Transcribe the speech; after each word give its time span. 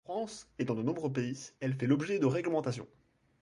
En 0.05 0.13
France, 0.25 0.47
et 0.57 0.65
dans 0.65 0.73
de 0.73 0.81
nombreux 0.81 1.13
pays, 1.13 1.51
elle 1.59 1.75
fait 1.75 1.85
l’objet 1.85 2.17
de 2.17 2.25
réglementations. 2.25 2.87